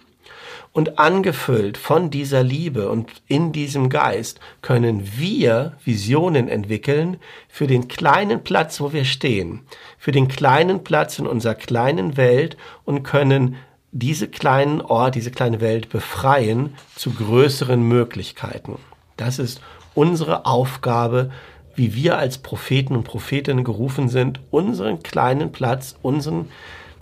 Und 0.73 0.99
angefüllt 0.99 1.77
von 1.77 2.09
dieser 2.09 2.43
Liebe 2.43 2.89
und 2.89 3.09
in 3.27 3.53
diesem 3.53 3.87
Geist 3.89 4.41
können 4.61 5.17
wir 5.17 5.77
Visionen 5.83 6.49
entwickeln 6.49 7.17
für 7.47 7.67
den 7.67 7.87
kleinen 7.87 8.43
Platz, 8.43 8.81
wo 8.81 8.91
wir 8.91 9.05
stehen, 9.05 9.61
für 9.97 10.11
den 10.11 10.27
kleinen 10.27 10.83
Platz 10.83 11.19
in 11.19 11.27
unserer 11.27 11.55
kleinen 11.55 12.17
Welt 12.17 12.57
und 12.83 13.03
können 13.03 13.55
diese 13.93 14.27
kleinen 14.27 14.81
Ort, 14.81 15.15
diese 15.15 15.31
kleine 15.31 15.61
Welt 15.61 15.89
befreien 15.89 16.73
zu 16.95 17.11
größeren 17.11 17.81
Möglichkeiten. 17.81 18.77
Das 19.15 19.39
ist 19.39 19.61
unsere 19.93 20.45
Aufgabe 20.45 21.31
wie 21.75 21.95
wir 21.95 22.17
als 22.17 22.37
Propheten 22.37 22.95
und 22.95 23.03
Prophetinnen 23.03 23.63
gerufen 23.63 24.09
sind, 24.09 24.39
unseren 24.51 25.03
kleinen 25.03 25.51
Platz, 25.51 25.95
unseren 26.01 26.49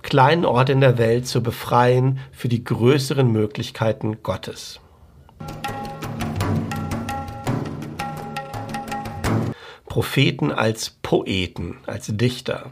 kleinen 0.01 0.45
Ort 0.45 0.69
in 0.69 0.81
der 0.81 0.97
Welt 0.97 1.27
zu 1.27 1.43
befreien 1.43 2.19
für 2.31 2.47
die 2.47 2.63
größeren 2.63 3.29
Möglichkeiten 3.31 4.23
Gottes. 4.23 4.79
Propheten 9.85 10.51
als 10.51 10.91
Poeten, 11.01 11.77
als 11.85 12.07
Dichter. 12.15 12.71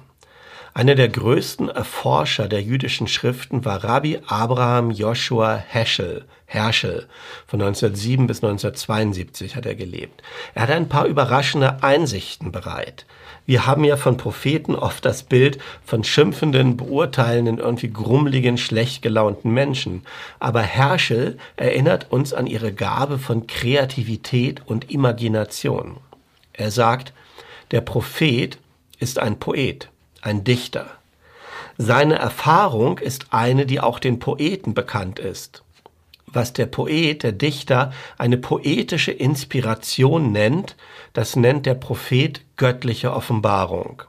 Einer 0.77 0.93
der 0.93 1.09
größten 1.09 1.69
Erforscher 1.69 2.47
der 2.47 2.61
jüdischen 2.61 3.07
Schriften 3.07 3.65
war 3.65 3.83
Rabbi 3.83 4.19
Abraham 4.27 4.91
Joshua 4.91 5.55
Heschel, 5.55 6.25
Herschel. 6.45 7.07
Von 7.47 7.63
1907 7.63 8.27
bis 8.27 8.43
1972 8.43 9.55
hat 9.55 9.65
er 9.65 9.73
gelebt. 9.73 10.21
Er 10.53 10.61
hatte 10.61 10.75
ein 10.75 10.87
paar 10.87 11.07
überraschende 11.07 11.81
Einsichten 11.81 12.51
bereit. 12.51 13.07
Wir 13.47 13.65
haben 13.65 13.85
ja 13.85 13.97
von 13.97 14.17
Propheten 14.17 14.75
oft 14.75 15.03
das 15.03 15.23
Bild 15.23 15.57
von 15.83 16.03
schimpfenden, 16.03 16.77
beurteilenden, 16.77 17.57
irgendwie 17.57 17.89
grummeligen, 17.89 18.59
schlecht 18.59 19.01
gelaunten 19.01 19.49
Menschen. 19.49 20.03
Aber 20.37 20.61
Herschel 20.61 21.39
erinnert 21.55 22.11
uns 22.11 22.33
an 22.33 22.45
ihre 22.45 22.71
Gabe 22.71 23.17
von 23.17 23.47
Kreativität 23.47 24.61
und 24.67 24.91
Imagination. 24.91 25.97
Er 26.53 26.69
sagt, 26.69 27.13
der 27.71 27.81
Prophet 27.81 28.59
ist 28.99 29.17
ein 29.17 29.39
Poet 29.39 29.89
ein 30.23 30.43
Dichter. 30.43 30.87
Seine 31.77 32.15
Erfahrung 32.15 32.97
ist 32.97 33.27
eine, 33.31 33.65
die 33.65 33.79
auch 33.79 33.99
den 33.99 34.19
Poeten 34.19 34.73
bekannt 34.73 35.19
ist. 35.19 35.63
Was 36.25 36.51
der 36.53 36.65
Poet, 36.65 37.23
der 37.23 37.31
Dichter, 37.31 37.93
eine 38.17 38.37
poetische 38.37 39.11
Inspiration 39.11 40.31
nennt, 40.31 40.75
das 41.13 41.35
nennt 41.35 41.65
der 41.65 41.75
Prophet 41.75 42.41
göttliche 42.57 43.13
Offenbarung. 43.13 44.03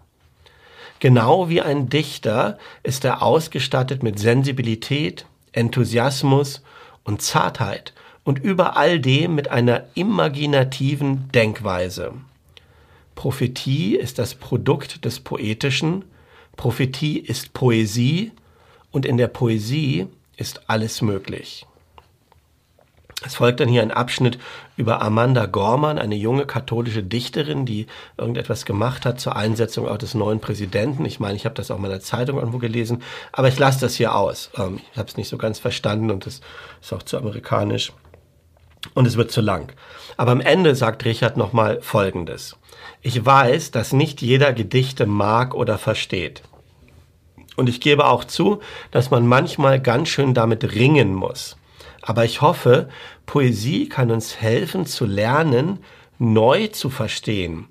Genau 1.00 1.48
wie 1.48 1.60
ein 1.62 1.88
Dichter 1.88 2.58
ist 2.82 3.04
er 3.04 3.22
ausgestattet 3.22 4.02
mit 4.02 4.18
Sensibilität, 4.18 5.26
Enthusiasmus 5.52 6.62
und 7.04 7.22
Zartheit 7.22 7.92
und 8.24 8.38
über 8.38 8.76
all 8.76 8.98
dem 8.98 9.34
mit 9.34 9.48
einer 9.48 9.84
imaginativen 9.94 11.30
Denkweise. 11.32 12.14
Prophetie 13.18 13.96
ist 13.96 14.20
das 14.20 14.36
Produkt 14.36 15.04
des 15.04 15.18
Poetischen, 15.18 16.04
Prophetie 16.56 17.18
ist 17.18 17.52
Poesie 17.52 18.30
und 18.92 19.04
in 19.04 19.16
der 19.16 19.26
Poesie 19.26 20.06
ist 20.36 20.70
alles 20.70 21.02
möglich. 21.02 21.66
Es 23.26 23.34
folgt 23.34 23.58
dann 23.58 23.68
hier 23.68 23.82
ein 23.82 23.90
Abschnitt 23.90 24.38
über 24.76 25.02
Amanda 25.02 25.46
Gorman, 25.46 25.98
eine 25.98 26.14
junge 26.14 26.46
katholische 26.46 27.02
Dichterin, 27.02 27.66
die 27.66 27.88
irgendetwas 28.16 28.64
gemacht 28.64 29.04
hat 29.04 29.18
zur 29.18 29.34
Einsetzung 29.34 29.88
auch 29.88 29.98
des 29.98 30.14
neuen 30.14 30.38
Präsidenten. 30.38 31.04
Ich 31.04 31.18
meine, 31.18 31.34
ich 31.34 31.44
habe 31.44 31.56
das 31.56 31.72
auch 31.72 31.76
in 31.76 31.82
meiner 31.82 31.98
Zeitung 31.98 32.38
irgendwo 32.38 32.58
gelesen, 32.58 33.02
aber 33.32 33.48
ich 33.48 33.58
lasse 33.58 33.80
das 33.80 33.96
hier 33.96 34.14
aus. 34.14 34.52
Ähm, 34.56 34.78
ich 34.92 34.96
habe 34.96 35.08
es 35.08 35.16
nicht 35.16 35.28
so 35.28 35.38
ganz 35.38 35.58
verstanden 35.58 36.12
und 36.12 36.24
es 36.28 36.40
ist 36.80 36.92
auch 36.92 37.02
zu 37.02 37.18
amerikanisch 37.18 37.92
und 38.94 39.06
es 39.06 39.16
wird 39.16 39.30
zu 39.30 39.40
lang. 39.40 39.72
Aber 40.16 40.32
am 40.32 40.40
Ende 40.40 40.74
sagt 40.74 41.04
Richard 41.04 41.36
nochmal 41.36 41.80
Folgendes. 41.80 42.56
Ich 43.02 43.24
weiß, 43.24 43.70
dass 43.70 43.92
nicht 43.92 44.22
jeder 44.22 44.52
Gedichte 44.52 45.06
mag 45.06 45.54
oder 45.54 45.78
versteht. 45.78 46.42
Und 47.56 47.68
ich 47.68 47.80
gebe 47.80 48.06
auch 48.06 48.24
zu, 48.24 48.60
dass 48.90 49.10
man 49.10 49.26
manchmal 49.26 49.80
ganz 49.80 50.08
schön 50.08 50.34
damit 50.34 50.74
ringen 50.74 51.14
muss. 51.14 51.56
Aber 52.02 52.24
ich 52.24 52.40
hoffe, 52.40 52.88
Poesie 53.26 53.88
kann 53.88 54.10
uns 54.10 54.40
helfen 54.40 54.86
zu 54.86 55.06
lernen, 55.06 55.80
neu 56.18 56.68
zu 56.68 56.90
verstehen, 56.90 57.66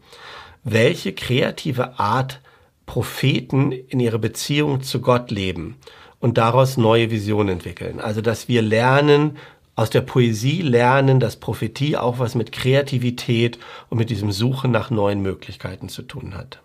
welche 0.64 1.14
kreative 1.14 2.00
Art 2.00 2.42
Propheten 2.86 3.72
in 3.72 4.00
ihrer 4.00 4.20
Beziehung 4.20 4.82
zu 4.82 5.02
Gott 5.02 5.32
leben 5.32 5.78
und 6.20 6.38
daraus 6.38 6.78
neue 6.78 7.12
Visionen 7.12 7.50
entwickeln. 7.50 8.00
Also 8.00 8.22
dass 8.22 8.48
wir 8.48 8.62
lernen, 8.62 9.38
aus 9.78 9.92
der 9.92 10.02
Poesie 10.02 10.64
lernen, 10.64 11.20
dass 11.20 11.38
Prophetie 11.38 11.96
auch 11.96 12.18
was 12.18 12.34
mit 12.34 12.52
Kreativität 12.52 13.60
und 13.90 14.00
mit 14.00 14.10
diesem 14.10 14.32
Suchen 14.32 14.72
nach 14.72 14.90
neuen 14.90 15.22
Möglichkeiten 15.22 15.88
zu 15.88 16.02
tun 16.02 16.34
hat. 16.36 16.60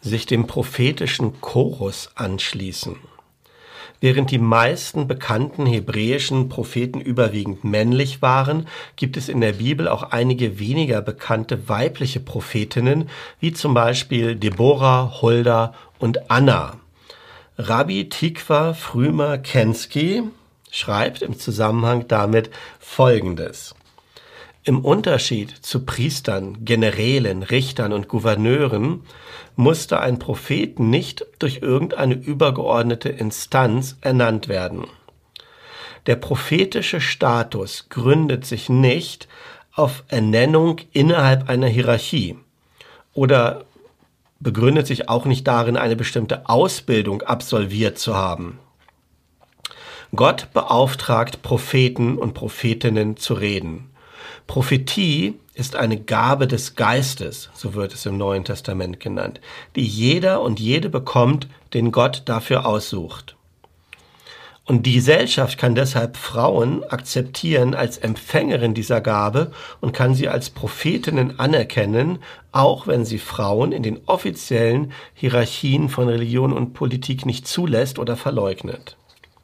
Sich 0.00 0.26
dem 0.26 0.48
prophetischen 0.48 1.40
Chorus 1.40 2.10
anschließen. 2.16 2.96
Während 4.00 4.32
die 4.32 4.38
meisten 4.38 5.06
bekannten 5.06 5.66
hebräischen 5.66 6.48
Propheten 6.48 7.00
überwiegend 7.00 7.62
männlich 7.62 8.20
waren, 8.20 8.66
gibt 8.96 9.16
es 9.16 9.28
in 9.28 9.40
der 9.40 9.54
Bibel 9.54 9.86
auch 9.86 10.02
einige 10.02 10.58
weniger 10.58 11.02
bekannte 11.02 11.68
weibliche 11.68 12.18
Prophetinnen, 12.18 13.10
wie 13.38 13.52
zum 13.52 13.74
Beispiel 13.74 14.34
Deborah, 14.34 15.20
Hulda 15.20 15.72
und 16.00 16.30
Anna. 16.30 16.78
Rabbi 17.60 18.08
Tikva 18.08 18.72
Frümer 18.72 19.36
Kensky 19.36 20.22
schreibt 20.70 21.22
im 21.22 21.36
Zusammenhang 21.36 22.06
damit 22.06 22.50
Folgendes. 22.78 23.74
Im 24.62 24.84
Unterschied 24.84 25.50
zu 25.50 25.84
Priestern, 25.84 26.64
Generälen, 26.64 27.42
Richtern 27.42 27.92
und 27.92 28.06
Gouverneuren 28.06 29.02
musste 29.56 29.98
ein 29.98 30.20
Prophet 30.20 30.78
nicht 30.78 31.26
durch 31.40 31.58
irgendeine 31.60 32.14
übergeordnete 32.14 33.08
Instanz 33.08 33.96
ernannt 34.02 34.46
werden. 34.46 34.86
Der 36.06 36.14
prophetische 36.14 37.00
Status 37.00 37.88
gründet 37.88 38.46
sich 38.46 38.68
nicht 38.68 39.26
auf 39.72 40.04
Ernennung 40.06 40.76
innerhalb 40.92 41.48
einer 41.48 41.66
Hierarchie 41.66 42.36
oder 43.14 43.64
begründet 44.40 44.86
sich 44.86 45.08
auch 45.08 45.24
nicht 45.24 45.46
darin, 45.46 45.76
eine 45.76 45.96
bestimmte 45.96 46.48
Ausbildung 46.48 47.22
absolviert 47.22 47.98
zu 47.98 48.14
haben. 48.14 48.58
Gott 50.14 50.48
beauftragt 50.54 51.42
Propheten 51.42 52.16
und 52.16 52.34
Prophetinnen 52.34 53.16
zu 53.16 53.34
reden. 53.34 53.90
Prophetie 54.46 55.34
ist 55.54 55.76
eine 55.76 56.00
Gabe 56.00 56.46
des 56.46 56.76
Geistes, 56.76 57.50
so 57.52 57.74
wird 57.74 57.92
es 57.92 58.06
im 58.06 58.16
Neuen 58.16 58.44
Testament 58.44 59.00
genannt, 59.00 59.40
die 59.76 59.84
jeder 59.84 60.40
und 60.40 60.60
jede 60.60 60.88
bekommt, 60.88 61.48
den 61.74 61.92
Gott 61.92 62.22
dafür 62.24 62.64
aussucht. 62.64 63.36
Und 64.68 64.84
die 64.84 64.92
Gesellschaft 64.92 65.56
kann 65.56 65.74
deshalb 65.74 66.18
Frauen 66.18 66.84
akzeptieren 66.84 67.74
als 67.74 67.96
Empfängerin 67.96 68.74
dieser 68.74 69.00
Gabe 69.00 69.50
und 69.80 69.92
kann 69.92 70.14
sie 70.14 70.28
als 70.28 70.50
Prophetinnen 70.50 71.40
anerkennen, 71.40 72.18
auch 72.52 72.86
wenn 72.86 73.06
sie 73.06 73.18
Frauen 73.18 73.72
in 73.72 73.82
den 73.82 73.98
offiziellen 74.04 74.92
Hierarchien 75.14 75.88
von 75.88 76.06
Religion 76.06 76.52
und 76.52 76.74
Politik 76.74 77.24
nicht 77.24 77.48
zulässt 77.48 77.98
oder 77.98 78.16
verleugnet 78.16 78.98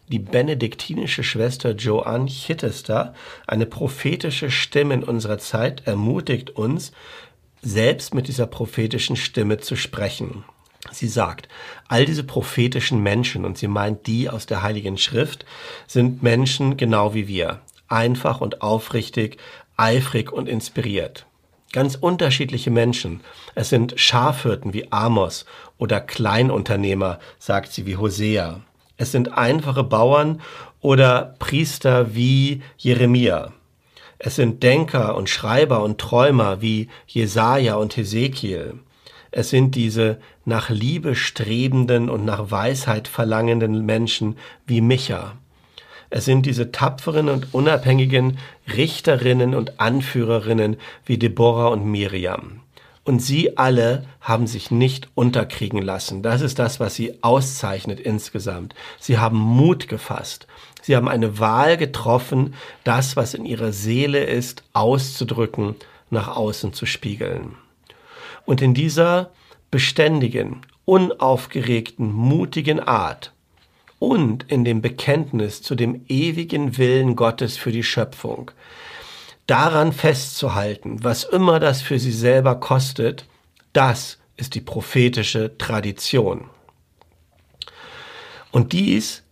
die 0.09 0.19
benediktinische 0.19 1.25
Schwester 1.25 1.71
Joanne 1.71 2.26
Chittester, 2.26 3.14
eine 3.47 3.64
prophetische 3.64 4.50
Stimme 4.50 4.95
in 4.95 5.02
unserer 5.02 5.38
Zeit, 5.38 5.87
ermutigt 5.87 6.50
uns, 6.50 6.93
selbst 7.62 8.14
mit 8.14 8.28
dieser 8.28 8.47
prophetischen 8.47 9.16
Stimme 9.16 9.59
zu 9.59 9.76
sprechen. 9.76 10.45
Sie 10.93 11.09
sagt, 11.09 11.49
all 11.88 12.05
diese 12.05 12.25
prophetischen 12.25 13.03
Menschen, 13.03 13.45
und 13.45 13.59
sie 13.59 13.69
meint 13.69 14.07
die 14.07 14.29
aus 14.29 14.47
der 14.47 14.62
Heiligen 14.62 14.99
Schrift, 14.99 15.45
sind 15.87 16.23
Menschen 16.23 16.76
genau 16.76 17.14
wie 17.14 17.26
wir, 17.26 17.61
einfach 17.88 18.41
und 18.41 18.62
aufrichtig, 18.62 19.38
eifrig 19.76 20.33
und 20.33 20.49
inspiriert. 20.49 21.26
Ganz 21.73 21.97
unterschiedliche 21.97 22.71
Menschen. 22.71 23.21
Es 23.57 23.69
sind 23.69 23.99
Schafhirten 23.99 24.73
wie 24.73 24.93
Amos 24.93 25.45
oder 25.76 26.00
Kleinunternehmer, 26.00 27.19
sagt 27.38 27.73
sie 27.73 27.85
wie 27.85 27.97
Hosea. 27.97 28.61
Es 28.97 29.11
sind 29.11 29.37
einfache 29.37 29.83
Bauern 29.83 30.41
oder 30.81 31.35
Priester 31.40 32.14
wie 32.14 32.62
Jeremia. 32.77 33.53
Es 34.18 34.37
sind 34.37 34.62
Denker 34.62 35.16
und 35.16 35.29
Schreiber 35.29 35.83
und 35.83 35.99
Träumer 35.99 36.61
wie 36.62 36.88
Jesaja 37.09 37.75
und 37.75 37.97
Hesekiel. 37.97 38.79
Es 39.37 39.51
sind 39.51 39.75
diese 39.75 40.18
nach 40.44 40.70
Liebe 40.70 41.16
strebenden 41.16 42.09
und 42.09 42.25
nach 42.25 42.53
Weisheit 42.53 43.09
verlangenden 43.09 43.85
Menschen 43.85 44.37
wie 44.64 44.81
Micha. 44.81 45.33
Es 46.09 46.25
sind 46.25 46.47
diese 46.47 46.70
tapferen 46.70 47.29
und 47.29 47.53
unabhängigen 47.53 48.38
Richterinnen 48.77 49.57
und 49.57 49.81
Anführerinnen 49.81 50.77
wie 51.05 51.18
Deborah 51.18 51.66
und 51.66 51.85
Miriam. 51.85 52.61
Und 53.03 53.18
sie 53.18 53.59
alle 53.59 54.07
haben 54.20 54.47
sich 54.47 54.70
nicht 54.70 55.09
unterkriegen 55.16 55.83
lassen. 55.83 56.23
Das 56.23 56.40
ist 56.40 56.61
das, 56.61 56.79
was 56.79 56.94
sie 56.94 57.20
auszeichnet 57.25 57.99
insgesamt. 57.99 58.77
Sie 59.01 59.18
haben 59.18 59.38
Mut 59.38 59.88
gefasst. 59.88 60.47
Sie 60.81 60.94
haben 60.94 61.09
eine 61.09 61.40
Wahl 61.40 61.77
getroffen, 61.77 62.55
das, 62.85 63.16
was 63.16 63.35
in 63.35 63.47
ihrer 63.47 63.73
Seele 63.73 64.23
ist, 64.23 64.62
auszudrücken, 64.75 65.75
nach 66.09 66.29
außen 66.29 66.73
zu 66.73 66.87
spiegeln. 66.87 67.57
Und 68.44 68.62
in 68.62 68.74
dieser 68.74 69.30
beständigen, 69.70 70.62
unaufgeregten, 70.85 72.12
mutigen 72.12 72.80
Art 72.80 73.33
und 73.98 74.50
in 74.50 74.64
dem 74.64 74.83
Bekenntnis 74.83 75.62
zu 75.62 75.74
dem 75.74 76.04
ewigen 76.09 76.76
Willen 76.76 77.16
Gottes 77.16 77.57
für 77.57 77.72
die 77.72 77.83
Schöpfung 77.83 78.50
daran 79.46 79.92
festzuhalten, 79.92 81.02
was 81.02 81.24
immer 81.24 81.61
das 81.61 81.83
für 81.83 81.98
sie 81.98 82.12
selber 82.12 82.57
kostet, 82.57 83.26
das 83.72 84.18
ist 84.37 84.54
die 84.54 84.61
prophetische 84.61 85.57
Tradition. 85.59 86.48
Und 88.50 88.72
dies, 88.72 89.22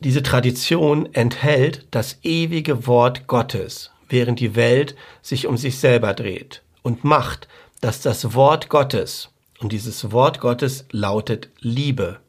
diese 0.00 0.22
Tradition 0.22 1.12
enthält 1.14 1.86
das 1.90 2.18
ewige 2.22 2.86
Wort 2.86 3.26
Gottes, 3.26 3.90
während 4.08 4.40
die 4.40 4.54
Welt 4.54 4.96
sich 5.22 5.46
um 5.46 5.56
sich 5.56 5.78
selber 5.78 6.14
dreht 6.14 6.62
und 6.82 7.04
macht, 7.04 7.48
dass 7.80 8.02
das 8.02 8.34
Wort 8.34 8.68
Gottes, 8.68 9.30
und 9.60 9.72
dieses 9.72 10.12
Wort 10.12 10.40
Gottes 10.40 10.86
lautet 10.90 11.48
Liebe, 11.60 12.20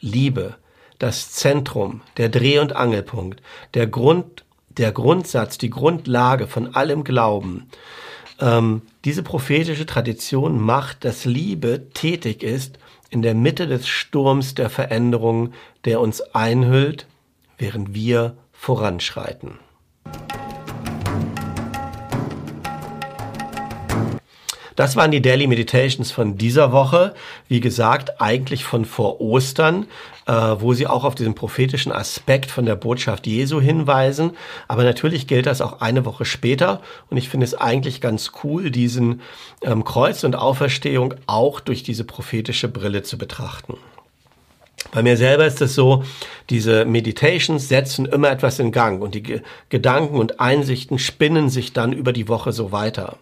Liebe, 0.00 0.56
das 0.98 1.30
Zentrum, 1.32 2.02
der 2.16 2.28
Dreh- 2.28 2.58
und 2.58 2.74
Angelpunkt, 2.74 3.42
der 3.74 3.86
Grund 3.86 4.46
der 4.76 4.92
Grundsatz, 4.92 5.58
die 5.58 5.70
Grundlage 5.70 6.46
von 6.46 6.74
allem 6.74 7.04
Glauben. 7.04 7.68
Ähm, 8.40 8.82
diese 9.04 9.22
prophetische 9.22 9.86
Tradition 9.86 10.60
macht, 10.60 11.04
dass 11.04 11.24
Liebe 11.24 11.88
tätig 11.94 12.42
ist 12.42 12.78
in 13.08 13.22
der 13.22 13.34
Mitte 13.34 13.66
des 13.66 13.88
Sturms 13.88 14.54
der 14.54 14.68
Veränderung, 14.68 15.52
der 15.84 16.00
uns 16.00 16.20
einhüllt, 16.20 17.06
während 17.56 17.94
wir 17.94 18.36
voranschreiten. 18.52 19.58
Das 24.76 24.94
waren 24.94 25.10
die 25.10 25.22
Daily 25.22 25.46
Meditations 25.46 26.12
von 26.12 26.36
dieser 26.36 26.70
Woche. 26.70 27.14
Wie 27.48 27.60
gesagt, 27.60 28.20
eigentlich 28.20 28.64
von 28.64 28.84
vor 28.84 29.22
Ostern, 29.22 29.86
äh, 30.26 30.32
wo 30.32 30.74
sie 30.74 30.86
auch 30.86 31.04
auf 31.04 31.14
diesen 31.14 31.34
prophetischen 31.34 31.92
Aspekt 31.92 32.50
von 32.50 32.66
der 32.66 32.76
Botschaft 32.76 33.26
Jesu 33.26 33.58
hinweisen. 33.60 34.32
Aber 34.68 34.84
natürlich 34.84 35.26
gilt 35.26 35.46
das 35.46 35.62
auch 35.62 35.80
eine 35.80 36.04
Woche 36.04 36.26
später. 36.26 36.82
Und 37.08 37.16
ich 37.16 37.30
finde 37.30 37.44
es 37.44 37.54
eigentlich 37.54 38.02
ganz 38.02 38.32
cool, 38.44 38.70
diesen 38.70 39.22
ähm, 39.62 39.82
Kreuz 39.82 40.24
und 40.24 40.36
Auferstehung 40.36 41.14
auch 41.26 41.60
durch 41.60 41.82
diese 41.82 42.04
prophetische 42.04 42.68
Brille 42.68 43.02
zu 43.02 43.16
betrachten. 43.16 43.78
Bei 44.92 45.02
mir 45.02 45.16
selber 45.16 45.46
ist 45.46 45.60
es 45.62 45.74
so, 45.74 46.04
diese 46.50 46.84
Meditations 46.84 47.68
setzen 47.68 48.06
immer 48.06 48.30
etwas 48.30 48.58
in 48.58 48.72
Gang 48.72 49.02
und 49.02 49.14
die 49.14 49.40
Gedanken 49.68 50.16
und 50.16 50.38
Einsichten 50.38 50.98
spinnen 50.98 51.48
sich 51.48 51.72
dann 51.72 51.92
über 51.92 52.12
die 52.12 52.28
Woche 52.28 52.52
so 52.52 52.72
weiter. 52.72 53.16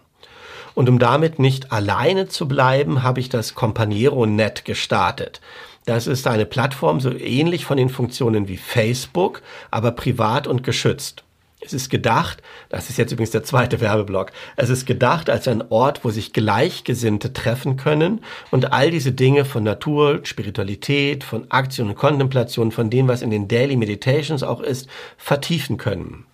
Und 0.75 0.89
um 0.89 0.99
damit 0.99 1.39
nicht 1.39 1.71
alleine 1.71 2.27
zu 2.27 2.47
bleiben, 2.47 3.01
habe 3.01 3.21
ich 3.21 3.29
das 3.29 3.55
Companiero-Net 3.55 4.65
gestartet. 4.65 5.41
Das 5.85 6.05
ist 6.05 6.27
eine 6.27 6.45
Plattform 6.45 6.99
so 6.99 7.11
ähnlich 7.11 7.65
von 7.65 7.77
den 7.77 7.89
Funktionen 7.89 8.47
wie 8.47 8.57
Facebook, 8.57 9.41
aber 9.71 9.91
privat 9.91 10.47
und 10.47 10.63
geschützt. 10.63 11.23
Es 11.61 11.73
ist 11.73 11.89
gedacht, 11.89 12.43
das 12.69 12.89
ist 12.89 12.97
jetzt 12.97 13.11
übrigens 13.11 13.31
der 13.31 13.43
zweite 13.43 13.81
Werbeblock, 13.81 14.31
es 14.55 14.69
ist 14.69 14.85
gedacht 14.85 15.31
als 15.31 15.47
ein 15.47 15.63
Ort, 15.71 16.03
wo 16.03 16.11
sich 16.11 16.31
Gleichgesinnte 16.31 17.33
treffen 17.33 17.75
können 17.75 18.21
und 18.51 18.71
all 18.71 18.91
diese 18.91 19.13
Dinge 19.13 19.45
von 19.45 19.63
Natur, 19.63 20.19
Spiritualität, 20.23 21.23
von 21.23 21.49
Aktion 21.49 21.89
und 21.89 21.95
Kontemplation, 21.95 22.71
von 22.71 22.91
dem, 22.91 23.07
was 23.07 23.23
in 23.23 23.31
den 23.31 23.47
Daily 23.47 23.77
Meditations 23.77 24.43
auch 24.43 24.61
ist, 24.61 24.87
vertiefen 25.17 25.77
können. 25.77 26.25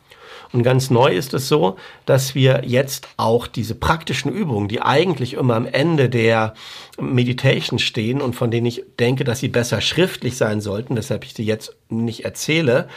Und 0.54 0.64
ganz 0.64 0.90
neu 0.90 1.14
ist 1.14 1.34
es 1.34 1.48
so, 1.48 1.78
dass 2.06 2.36
wir 2.36 2.64
jetzt 2.66 3.08
auch 3.18 3.48
diese 3.48 3.76
praktischen 3.76 4.32
Übungen, 4.32 4.68
die 4.68 4.82
eigentlich 4.82 5.34
immer 5.34 5.56
am 5.56 5.66
Ende 5.66 6.10
der 6.10 6.54
Meditation 7.00 7.80
stehen 7.80 8.22
und 8.22 8.36
von 8.36 8.52
denen 8.52 8.66
ich 8.66 8.84
denke, 9.00 9.24
dass 9.24 9.40
sie 9.40 9.48
besser 9.48 9.80
schriftlich 9.80 10.36
sein 10.36 10.60
sollten, 10.60 10.96
weshalb 10.96 11.24
ich 11.24 11.34
sie 11.34 11.46
jetzt 11.46 11.76
nicht 11.90 12.26
erzähle, 12.26 12.90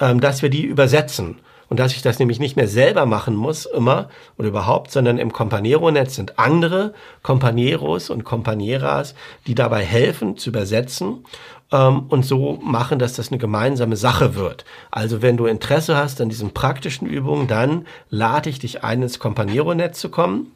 ähm, 0.00 0.20
dass 0.20 0.42
wir 0.42 0.48
die 0.48 0.64
übersetzen. 0.64 1.38
Und 1.68 1.80
dass 1.80 1.92
ich 1.92 2.02
das 2.02 2.20
nämlich 2.20 2.38
nicht 2.38 2.54
mehr 2.54 2.68
selber 2.68 3.06
machen 3.06 3.34
muss, 3.34 3.66
immer 3.66 4.08
oder 4.38 4.48
überhaupt, 4.48 4.92
sondern 4.92 5.18
im 5.18 5.32
Companiero-Netz 5.32 6.14
sind 6.14 6.38
andere 6.38 6.94
Companeros 7.22 8.08
und 8.08 8.24
Companeras, 8.24 9.16
die 9.48 9.56
dabei 9.56 9.84
helfen 9.84 10.36
zu 10.36 10.50
übersetzen 10.50 11.24
ähm, 11.72 12.06
und 12.08 12.24
so 12.24 12.58
machen, 12.62 12.98
dass 12.98 13.14
das 13.14 13.28
eine 13.28 13.38
gemeinsame 13.38 13.96
Sache 13.96 14.34
wird. 14.34 14.64
Also 14.90 15.22
wenn 15.22 15.36
du 15.36 15.46
Interesse 15.46 15.96
hast 15.96 16.20
an 16.20 16.28
diesen 16.28 16.52
praktischen 16.54 17.06
Übungen, 17.06 17.48
dann 17.48 17.86
lade 18.10 18.50
ich 18.50 18.58
dich 18.58 18.84
ein, 18.84 19.02
ins 19.02 19.18
Companiero-Netz 19.18 20.00
zu 20.00 20.10
kommen. 20.10 20.52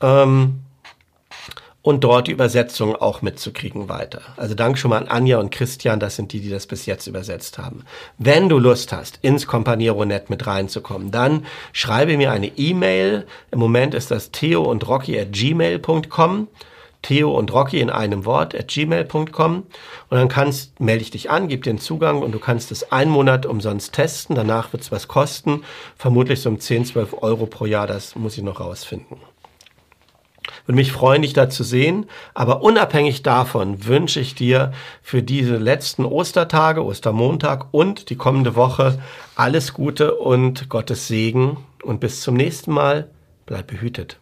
Ähm, 0.00 0.60
und 1.80 2.04
dort 2.04 2.26
die 2.26 2.32
Übersetzung 2.32 2.96
auch 2.96 3.22
mitzukriegen 3.22 3.88
weiter. 3.88 4.20
Also 4.36 4.54
danke 4.54 4.78
schon 4.78 4.90
mal 4.90 4.98
an 4.98 5.08
Anja 5.08 5.38
und 5.38 5.50
Christian, 5.50 6.00
das 6.00 6.16
sind 6.16 6.32
die, 6.32 6.40
die 6.40 6.50
das 6.50 6.66
bis 6.66 6.84
jetzt 6.86 7.06
übersetzt 7.06 7.56
haben. 7.56 7.84
Wenn 8.18 8.48
du 8.50 8.58
Lust 8.58 8.92
hast, 8.92 9.18
ins 9.22 9.46
Companiero-Net 9.46 10.28
mit 10.28 10.46
reinzukommen, 10.46 11.10
dann 11.12 11.46
schreibe 11.72 12.16
mir 12.18 12.30
eine 12.30 12.48
E-Mail. 12.58 13.26
Im 13.52 13.60
Moment 13.60 13.94
ist 13.94 14.10
das 14.10 14.32
theo 14.32 14.64
und 14.64 14.86
rocky 14.86 15.18
at 15.18 15.32
gmail.com. 15.32 16.48
Theo 17.02 17.30
und 17.30 17.52
Rocky 17.52 17.80
in 17.80 17.90
einem 17.90 18.24
Wort 18.24 18.54
at 18.54 18.68
gmail.com 18.68 19.56
und 19.56 19.66
dann 20.10 20.28
kannst, 20.28 20.80
melde 20.80 21.02
ich 21.02 21.10
dich 21.10 21.30
an, 21.30 21.48
gib 21.48 21.62
dir 21.62 21.72
den 21.72 21.78
Zugang 21.78 22.22
und 22.22 22.32
du 22.32 22.38
kannst 22.38 22.72
es 22.72 22.90
einen 22.90 23.10
Monat 23.10 23.46
umsonst 23.46 23.94
testen. 23.94 24.34
Danach 24.34 24.72
wird 24.72 24.82
es 24.82 24.92
was 24.92 25.08
kosten, 25.08 25.62
vermutlich 25.96 26.40
so 26.40 26.50
um 26.50 26.60
10, 26.60 26.86
12 26.86 27.22
Euro 27.22 27.46
pro 27.46 27.66
Jahr, 27.66 27.86
das 27.86 28.16
muss 28.16 28.36
ich 28.36 28.42
noch 28.42 28.60
rausfinden. 28.60 29.18
Würde 30.68 30.76
mich 30.76 30.92
freuen, 30.92 31.22
dich 31.22 31.32
da 31.32 31.48
zu 31.48 31.64
sehen. 31.64 32.06
Aber 32.34 32.62
unabhängig 32.62 33.22
davon 33.22 33.86
wünsche 33.86 34.20
ich 34.20 34.34
dir 34.34 34.72
für 35.02 35.22
diese 35.22 35.56
letzten 35.56 36.04
Ostertage, 36.04 36.84
Ostermontag 36.84 37.68
und 37.70 38.10
die 38.10 38.16
kommende 38.16 38.54
Woche 38.54 39.00
alles 39.34 39.72
Gute 39.72 40.16
und 40.16 40.68
Gottes 40.68 41.08
Segen. 41.08 41.56
Und 41.82 42.00
bis 42.00 42.20
zum 42.20 42.34
nächsten 42.34 42.72
Mal. 42.72 43.08
Bleib 43.46 43.68
behütet. 43.68 44.18